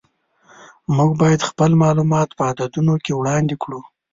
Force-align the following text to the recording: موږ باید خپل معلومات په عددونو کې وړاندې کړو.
موږ 0.95 1.11
باید 1.21 1.47
خپل 1.49 1.71
معلومات 1.83 2.29
په 2.37 2.43
عددونو 2.51 2.95
کې 3.03 3.11
وړاندې 3.15 3.55
کړو. 3.63 3.79